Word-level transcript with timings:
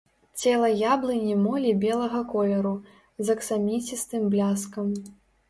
Цела 0.43 0.69
яблыні 0.93 1.35
молі 1.41 1.73
белага 1.83 2.21
колеру, 2.33 2.73
з 3.29 3.37
аксаміцістым 3.37 4.27
бляскам. 4.35 4.91